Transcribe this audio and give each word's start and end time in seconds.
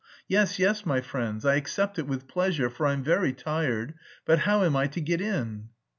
"Yes, 0.27 0.57
yes, 0.57 0.83
my 0.83 0.99
friends, 0.99 1.45
I 1.45 1.53
accept 1.57 1.99
it 1.99 2.07
with 2.07 2.27
pleasure, 2.27 2.71
for 2.71 2.87
I'm 2.87 3.03
very 3.03 3.33
tired; 3.33 3.93
but 4.25 4.39
how 4.49 4.63
am 4.63 4.75
I 4.75 4.87
to 4.87 4.99
get 4.99 5.21
in?" 5.21 5.69